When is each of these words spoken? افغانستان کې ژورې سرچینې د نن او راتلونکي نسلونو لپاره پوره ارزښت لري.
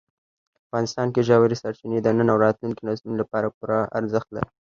افغانستان 0.65 1.07
کې 1.13 1.25
ژورې 1.27 1.57
سرچینې 1.61 1.99
د 2.01 2.07
نن 2.17 2.27
او 2.33 2.37
راتلونکي 2.45 2.81
نسلونو 2.89 3.17
لپاره 3.23 3.53
پوره 3.55 3.79
ارزښت 3.97 4.29
لري. 4.35 4.49